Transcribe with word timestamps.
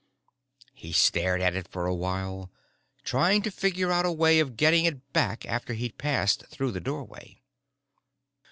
He 0.73 0.93
stared 0.93 1.41
at 1.41 1.53
it 1.55 1.67
for 1.67 1.85
a 1.85 1.93
while, 1.93 2.49
trying 3.03 3.43
to 3.43 3.51
figure 3.51 3.91
out 3.91 4.03
a 4.03 4.11
way 4.11 4.39
of 4.39 4.57
getting 4.57 4.85
it 4.85 5.13
back 5.13 5.45
after 5.45 5.73
he'd 5.75 5.99
passed 5.99 6.47
through 6.47 6.71
the 6.71 6.81
doorway. 6.81 7.39